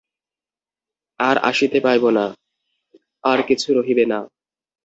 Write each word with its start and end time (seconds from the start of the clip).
আর 1.19 1.35
আসিতে 1.49 1.79
পাইব 1.85 2.03
না, 2.17 2.25
আর 3.23 3.39
কিছু 3.47 3.67
রহিবে 3.77 4.05
না! 4.05 4.19